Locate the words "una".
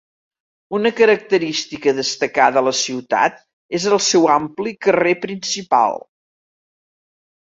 0.75-0.91